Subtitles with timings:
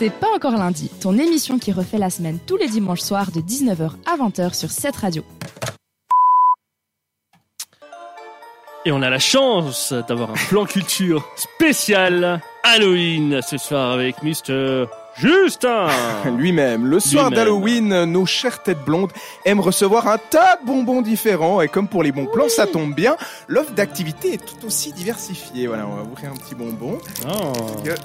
[0.00, 3.42] C'est pas encore lundi, ton émission qui refait la semaine tous les dimanches soirs de
[3.42, 5.22] 19h à 20h sur cette radio.
[8.86, 14.86] Et on a la chance d'avoir un plan culture spécial Halloween ce soir avec Mr.
[15.16, 15.88] Justin
[16.38, 16.86] Lui-même.
[16.86, 19.10] Le soir d'Halloween, nos chères têtes blondes
[19.44, 21.60] aiment recevoir un tas de bonbons différents.
[21.60, 23.16] Et comme pour les bons plans, ça tombe bien,
[23.48, 25.66] l'offre d'activité est tout aussi diversifiée.
[25.66, 26.98] Voilà, on va ouvrir un petit bonbon.
[27.28, 27.52] Oh,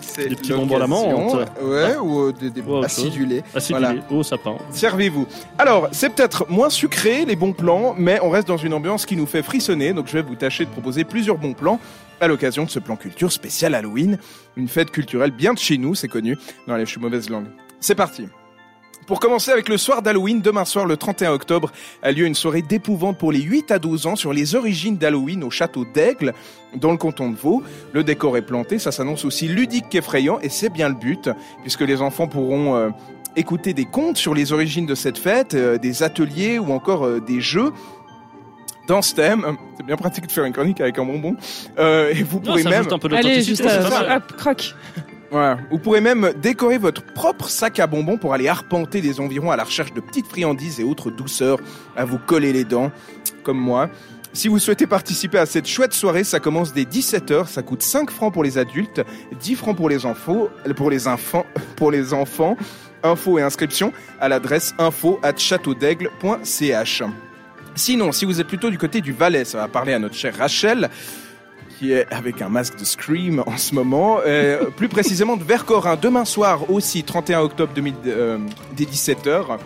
[0.00, 1.34] C'est Des petits bonbons à la menthe.
[1.62, 3.42] Ouais, ou euh, des, des autre acidulés.
[3.54, 4.00] acidulé, Voilà.
[4.10, 4.56] au sapin.
[4.70, 5.26] Servez-vous.
[5.58, 9.16] Alors, c'est peut-être moins sucré, les bons plans, mais on reste dans une ambiance qui
[9.16, 9.92] nous fait frissonner.
[9.92, 11.78] Donc, je vais vous tâcher de proposer plusieurs bons plans
[12.22, 14.16] à l'occasion de ce plan culture spécial Halloween.
[14.56, 16.38] Une fête culturelle bien de chez nous, c'est connu.
[16.66, 17.48] Non, allez, je suis mauvaise langue.
[17.80, 18.28] C'est parti.
[19.08, 21.72] Pour commencer avec le soir d'Halloween, demain soir, le 31 octobre,
[22.04, 25.42] a lieu une soirée d'épouvante pour les 8 à 12 ans sur les origines d'Halloween
[25.42, 26.32] au château d'Aigle,
[26.76, 27.64] dans le canton de Vaud.
[27.92, 31.28] Le décor est planté, ça s'annonce aussi ludique qu'effrayant, et c'est bien le but,
[31.62, 32.90] puisque les enfants pourront euh,
[33.34, 37.20] écouter des contes sur les origines de cette fête, euh, des ateliers ou encore euh,
[37.20, 37.72] des jeux.
[38.86, 41.36] Dans ce thème, c'est bien pratique de faire une chronique avec un bonbon.
[41.78, 44.36] Euh, et vous Non, pourrez ça même, ajoute un peu Allez, juste c'est euh, hop,
[44.36, 44.74] croque.
[45.30, 45.58] Voilà.
[45.70, 49.56] Vous pourrez même décorer votre propre sac à bonbons pour aller arpenter les environs à
[49.56, 51.58] la recherche de petites friandises et autres douceurs
[51.96, 52.90] à vous coller les dents,
[53.42, 53.88] comme moi.
[54.34, 58.10] Si vous souhaitez participer à cette chouette soirée, ça commence dès 17h, ça coûte 5
[58.10, 59.02] francs pour les adultes,
[59.40, 62.56] 10 francs pour les enfants, pour les enfants, pour les enfants.
[63.04, 67.02] Infos et inscriptions à l'adresse info at châteaudaigle.ch.
[67.74, 70.36] Sinon, si vous êtes plutôt du côté du Valais, ça va parler à notre chère
[70.36, 70.90] Rachel,
[71.78, 74.20] qui est avec un masque de Scream en ce moment.
[74.26, 78.38] Euh, plus précisément de Vercorin, demain soir aussi, 31 octobre 2000, euh,
[78.76, 79.58] dès 17h.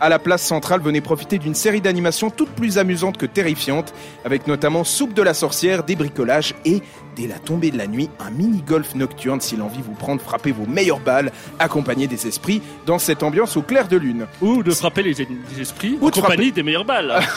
[0.00, 3.92] À la place centrale, venez profiter d'une série d'animations toutes plus amusantes que terrifiantes,
[4.24, 6.82] avec notamment Soupe de la sorcière, des bricolages et,
[7.16, 10.52] dès la tombée de la nuit, un mini-golf nocturne si l'envie vous prend de frapper
[10.52, 14.26] vos meilleures balles, accompagné des esprits, dans cette ambiance au clair de lune.
[14.40, 17.18] Ou de frapper les, les esprits Ou en de compagnie des meilleures balles.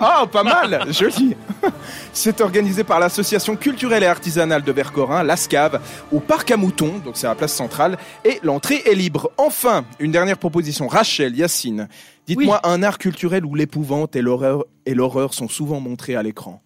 [0.00, 1.36] Ah, pas mal, joli.
[2.20, 5.78] C'est organisé par l'association culturelle et artisanale de Vercorin, l'ASCAV,
[6.10, 9.30] au parc à moutons, donc c'est à la place centrale, et l'entrée est libre.
[9.36, 10.88] Enfin, une dernière proposition.
[10.88, 11.86] Rachel, Yacine,
[12.26, 16.60] dites-moi un art culturel où l'épouvante et l'horreur et l'horreur sont souvent montrés à l'écran.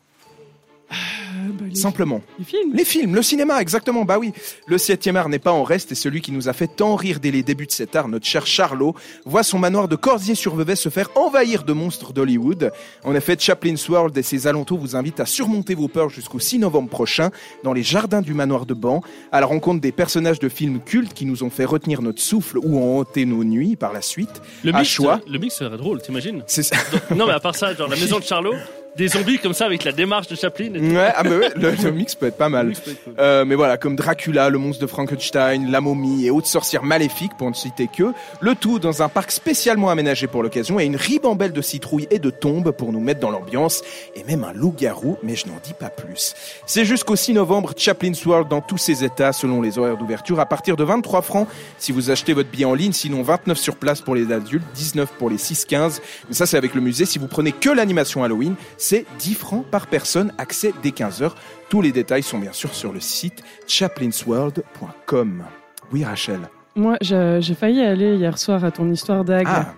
[1.75, 2.21] Simplement.
[2.39, 4.33] Les films Les films, le cinéma, exactement, bah oui.
[4.67, 7.19] Le septième art n'est pas en reste et celui qui nous a fait tant rire
[7.21, 10.89] dès les débuts de cet art, notre cher Charlot, voit son manoir de Corsier-sur-Vevey se
[10.89, 12.73] faire envahir de monstres d'Hollywood.
[13.05, 16.59] En effet, Chaplin's World et ses alentours vous invitent à surmonter vos peurs jusqu'au 6
[16.61, 17.31] novembre prochain
[17.65, 19.01] dans les jardins du manoir de Ban,
[19.33, 22.59] à la rencontre des personnages de films cultes qui nous ont fait retenir notre souffle
[22.59, 24.41] ou ont hanté nos nuits par la suite.
[24.65, 25.21] Le À mix, choix.
[25.29, 26.43] le mix serait drôle, t'imagines?
[26.47, 26.77] C'est ça.
[27.15, 28.55] Non, mais à part ça, genre la maison de Charlot,
[28.97, 30.75] des zombies comme ça avec la démarche de Chaplin.
[30.75, 30.95] Et tout.
[30.95, 32.71] Ouais, ah bah ouais, le, le mix peut être pas mal.
[32.71, 33.15] être cool.
[33.19, 37.37] Euh, mais voilà, comme Dracula, le monstre de Frankenstein, la momie et autres sorcières maléfiques,
[37.37, 40.97] pour ne citer que, le tout dans un parc spécialement aménagé pour l'occasion et une
[40.97, 43.83] ribambelle de citrouilles et de tombes pour nous mettre dans l'ambiance,
[44.15, 46.35] et même un loup-garou, mais je n'en dis pas plus.
[46.67, 50.47] C'est jusqu'au 6 novembre, Chaplin's World dans tous ses états, selon les horaires d'ouverture, à
[50.47, 51.49] partir de 23 francs
[51.79, 55.11] si vous achetez votre billet en ligne, sinon 29 sur place pour les adultes, 19
[55.19, 56.01] pour les 6-15.
[56.29, 57.05] Mais ça, c'est avec le musée.
[57.07, 61.31] Si vous prenez que l'animation Halloween, c'est 10 francs par personne, accès dès 15h.
[61.69, 65.45] Tous les détails sont bien sûr sur le site chaplinsworld.com.
[65.93, 66.41] Oui, Rachel.
[66.75, 69.47] Moi, j'ai failli aller hier soir à ton histoire d'Ag.
[69.49, 69.75] Ah,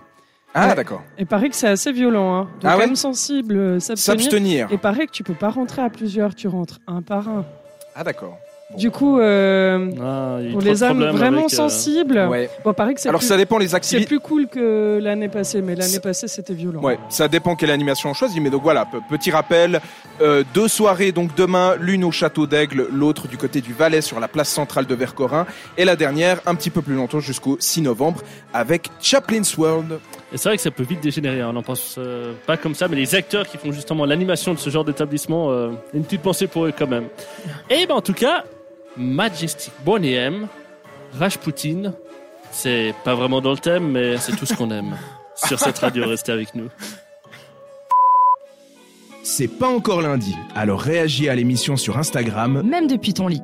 [0.55, 0.75] ah Ouais.
[0.75, 1.03] d'accord.
[1.19, 2.33] Et paraît que c'est assez violent.
[2.35, 2.43] Hein.
[2.61, 4.21] Donc, Ah ouais sensible, euh, s'abstenir.
[4.23, 4.67] S'abstenir.
[4.71, 7.45] Et paraît que tu peux pas rentrer à plusieurs, tu rentres un par un.
[7.93, 8.37] Ah d'accord.
[8.75, 12.49] Du coup, euh, Ah, pour les âmes vraiment avec, euh, sensibles, Ouais.
[12.63, 14.07] bon, paraît que c'est Alors plus, ça dépend les c'est activités.
[14.07, 16.81] plus cool que l'année passée, mais l'année C'est- passée c'était violent.
[16.81, 19.79] Ouais, ça dépend quelle animation on choisit, mais donc voilà, pe- petit rappel,
[20.19, 24.19] euh, deux soirées, donc demain, l'une au château d'Aigle, l'autre du côté du Valais sur
[24.19, 25.45] la place centrale de Vercorin,
[25.77, 28.21] et la dernière un petit peu plus longtemps jusqu'au 6 novembre
[28.51, 29.99] avec Chaplin's World.
[30.33, 32.73] Et c'est vrai que ça peut vite dégénérer, hein, on n'en pense euh, pas comme
[32.73, 36.23] ça, mais les acteurs qui font justement l'animation de ce genre d'établissement, euh, une petite
[36.23, 37.05] pensée pour eux quand même.
[37.69, 38.43] Et ben en tout cas,
[38.97, 40.47] Majestic Boney M,
[41.19, 41.93] Rajputin,
[42.51, 44.97] c'est pas vraiment dans le thème, mais c'est tout ce qu'on aime.
[45.35, 46.69] Sur cette radio, restez avec nous.
[49.23, 53.41] C'est pas encore lundi, alors réagis à l'émission sur Instagram Même depuis ton lit.